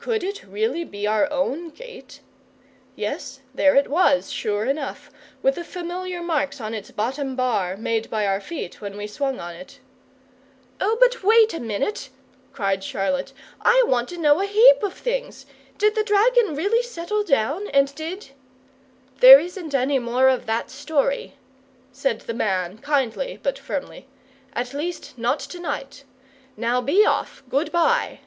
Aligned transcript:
Could 0.00 0.24
it 0.24 0.42
really 0.42 0.82
be 0.82 1.06
our 1.06 1.32
own 1.32 1.68
gate? 1.70 2.18
Yes, 2.96 3.38
there 3.54 3.76
it 3.76 3.86
was, 3.88 4.28
sure 4.32 4.64
enough, 4.66 5.12
with 5.42 5.54
the 5.54 5.62
familiar 5.62 6.24
marks 6.24 6.60
on 6.60 6.74
its 6.74 6.90
bottom 6.90 7.36
bar 7.36 7.76
made 7.76 8.10
by 8.10 8.26
our 8.26 8.40
feet 8.40 8.80
when 8.80 8.96
we 8.96 9.06
swung 9.06 9.38
on 9.38 9.54
it. 9.54 9.78
"Oh, 10.80 10.98
but 11.00 11.22
wait 11.22 11.54
a 11.54 11.60
minute!" 11.60 12.10
cried 12.52 12.82
Charlotte. 12.82 13.32
"I 13.60 13.84
want 13.86 14.08
to 14.08 14.18
know 14.18 14.40
a 14.40 14.44
heap 14.46 14.82
of 14.82 14.94
things. 14.94 15.46
Did 15.78 15.94
the 15.94 16.02
dragon 16.02 16.56
really 16.56 16.82
settle 16.82 17.22
down? 17.22 17.68
And 17.68 17.94
did" 17.94 18.30
"There 19.20 19.38
isn't 19.38 19.72
any 19.72 20.00
more 20.00 20.28
of 20.28 20.46
that 20.46 20.68
story," 20.68 21.34
said 21.92 22.22
the 22.22 22.34
man, 22.34 22.78
kindly 22.78 23.38
but 23.40 23.56
firmly. 23.56 24.08
"At 24.52 24.74
least, 24.74 25.16
not 25.16 25.38
to 25.38 25.60
night. 25.60 26.02
Now 26.56 26.80
be 26.80 27.06
off! 27.06 27.44
Good 27.48 27.70
bye!" 27.70 28.18